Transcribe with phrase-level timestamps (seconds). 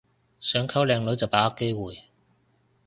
[0.39, 2.05] 想溝靚女就把握機會